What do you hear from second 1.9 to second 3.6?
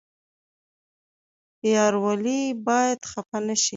ولې باید خفه